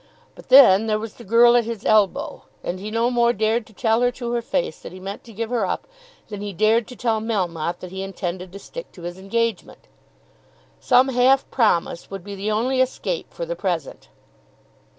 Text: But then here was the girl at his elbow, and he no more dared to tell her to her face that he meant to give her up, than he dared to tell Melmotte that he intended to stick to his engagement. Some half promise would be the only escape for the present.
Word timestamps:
But 0.33 0.49
then 0.49 0.87
here 0.89 0.97
was 0.97 1.13
the 1.13 1.23
girl 1.23 1.55
at 1.55 1.65
his 1.65 1.85
elbow, 1.85 2.45
and 2.63 2.79
he 2.79 2.89
no 2.89 3.11
more 3.11 3.33
dared 3.33 3.67
to 3.67 3.73
tell 3.73 4.01
her 4.01 4.09
to 4.13 4.31
her 4.31 4.41
face 4.41 4.79
that 4.79 4.91
he 4.91 4.99
meant 4.99 5.23
to 5.25 5.31
give 5.31 5.51
her 5.51 5.63
up, 5.63 5.85
than 6.29 6.41
he 6.41 6.53
dared 6.53 6.87
to 6.87 6.95
tell 6.95 7.21
Melmotte 7.21 7.81
that 7.81 7.91
he 7.91 8.01
intended 8.01 8.51
to 8.51 8.57
stick 8.57 8.91
to 8.93 9.03
his 9.03 9.19
engagement. 9.19 9.87
Some 10.79 11.09
half 11.09 11.47
promise 11.51 12.09
would 12.09 12.23
be 12.23 12.33
the 12.33 12.49
only 12.49 12.81
escape 12.81 13.31
for 13.31 13.45
the 13.45 13.55
present. 13.55 14.09